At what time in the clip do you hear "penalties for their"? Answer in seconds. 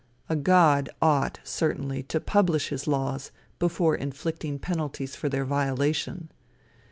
4.57-5.45